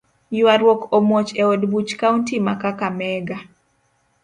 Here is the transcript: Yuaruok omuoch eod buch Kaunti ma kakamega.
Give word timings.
Yuaruok 0.37 0.81
omuoch 0.97 1.31
eod 1.41 1.61
buch 1.71 1.91
Kaunti 2.01 2.35
ma 2.45 2.53
kakamega. 2.61 3.37